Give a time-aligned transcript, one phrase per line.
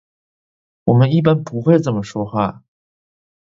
[0.85, 2.63] 我们一般不会这么说话。